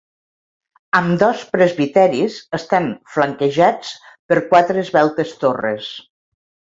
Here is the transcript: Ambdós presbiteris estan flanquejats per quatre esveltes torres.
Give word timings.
Ambdós 0.99 1.41
presbiteris 1.55 2.37
estan 2.57 2.87
flanquejats 3.15 3.91
per 4.33 4.39
quatre 4.55 4.83
esveltes 4.85 5.35
torres. 5.45 5.91